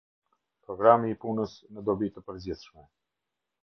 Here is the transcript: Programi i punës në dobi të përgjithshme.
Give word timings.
Programi 0.69 1.13
i 1.15 1.19
punës 1.27 1.55
në 1.77 1.87
dobi 1.93 2.13
të 2.17 2.29
përgjithshme. 2.31 2.93